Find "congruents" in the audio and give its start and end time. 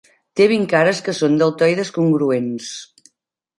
2.01-2.75